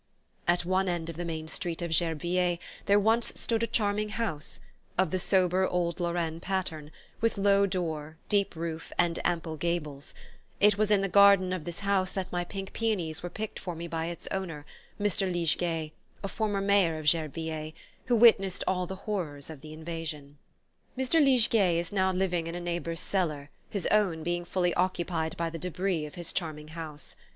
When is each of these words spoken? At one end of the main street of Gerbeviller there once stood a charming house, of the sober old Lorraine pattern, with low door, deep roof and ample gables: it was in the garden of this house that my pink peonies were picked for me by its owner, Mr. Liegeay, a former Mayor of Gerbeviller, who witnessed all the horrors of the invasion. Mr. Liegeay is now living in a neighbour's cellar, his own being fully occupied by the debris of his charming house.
At 0.47 0.65
one 0.65 0.89
end 0.89 1.11
of 1.11 1.15
the 1.15 1.25
main 1.25 1.47
street 1.47 1.79
of 1.79 1.91
Gerbeviller 1.91 2.57
there 2.87 2.99
once 2.99 3.39
stood 3.39 3.61
a 3.61 3.67
charming 3.67 4.09
house, 4.09 4.59
of 4.97 5.11
the 5.11 5.19
sober 5.19 5.67
old 5.67 5.99
Lorraine 5.99 6.39
pattern, 6.39 6.89
with 7.21 7.37
low 7.37 7.67
door, 7.67 8.17
deep 8.27 8.55
roof 8.55 8.91
and 8.97 9.19
ample 9.23 9.57
gables: 9.57 10.15
it 10.59 10.75
was 10.75 10.89
in 10.89 11.01
the 11.01 11.07
garden 11.07 11.53
of 11.53 11.65
this 11.65 11.81
house 11.81 12.11
that 12.13 12.31
my 12.31 12.43
pink 12.43 12.73
peonies 12.73 13.21
were 13.21 13.29
picked 13.29 13.59
for 13.59 13.75
me 13.75 13.87
by 13.87 14.05
its 14.07 14.27
owner, 14.31 14.65
Mr. 14.99 15.31
Liegeay, 15.31 15.91
a 16.23 16.27
former 16.27 16.61
Mayor 16.61 16.97
of 16.97 17.05
Gerbeviller, 17.05 17.73
who 18.07 18.15
witnessed 18.15 18.63
all 18.65 18.87
the 18.87 18.95
horrors 19.05 19.51
of 19.51 19.61
the 19.61 19.71
invasion. 19.71 20.39
Mr. 20.97 21.23
Liegeay 21.23 21.77
is 21.77 21.91
now 21.91 22.11
living 22.11 22.47
in 22.47 22.55
a 22.55 22.59
neighbour's 22.59 23.01
cellar, 23.01 23.51
his 23.69 23.85
own 23.91 24.23
being 24.23 24.45
fully 24.45 24.73
occupied 24.73 25.37
by 25.37 25.51
the 25.51 25.59
debris 25.59 26.07
of 26.07 26.15
his 26.15 26.33
charming 26.33 26.69
house. 26.69 27.15